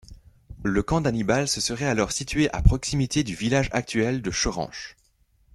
[0.63, 4.97] Le camp d’Hannibal se serait alors situé à proximité du village actuel de Choranche.